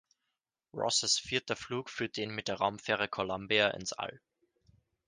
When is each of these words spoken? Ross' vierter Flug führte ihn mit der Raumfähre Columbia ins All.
Ross' 0.73 1.19
vierter 1.19 1.55
Flug 1.55 1.87
führte 1.91 2.21
ihn 2.23 2.33
mit 2.33 2.47
der 2.47 2.55
Raumfähre 2.55 3.07
Columbia 3.07 3.67
ins 3.67 3.93
All. 3.93 4.19